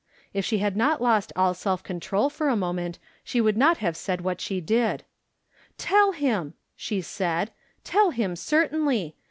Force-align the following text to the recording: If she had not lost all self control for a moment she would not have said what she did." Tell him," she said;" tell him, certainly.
If 0.33 0.43
she 0.45 0.57
had 0.57 0.75
not 0.75 0.99
lost 0.99 1.31
all 1.35 1.53
self 1.53 1.83
control 1.83 2.31
for 2.31 2.49
a 2.49 2.55
moment 2.55 2.97
she 3.23 3.39
would 3.39 3.55
not 3.55 3.77
have 3.77 3.95
said 3.95 4.21
what 4.21 4.41
she 4.41 4.59
did." 4.59 5.03
Tell 5.87 6.13
him," 6.13 6.55
she 6.75 7.01
said;" 7.01 7.51
tell 7.93 8.09
him, 8.09 8.35
certainly. 8.35 9.15